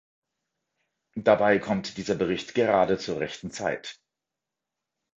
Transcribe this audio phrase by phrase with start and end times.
[1.15, 3.99] Dabei kommt dieser Bericht gerade zur rechten Zeit.